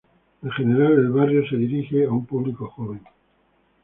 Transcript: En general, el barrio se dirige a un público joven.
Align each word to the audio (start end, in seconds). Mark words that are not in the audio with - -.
En 0.41 0.49
general, 0.53 0.93
el 0.93 1.11
barrio 1.11 1.47
se 1.47 1.55
dirige 1.55 2.05
a 2.05 2.09
un 2.09 2.25
público 2.25 2.65
joven. 2.71 3.01